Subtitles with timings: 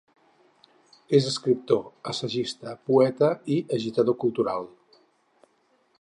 [1.17, 4.67] És escriptor, assagista, poeta i agitador cultural.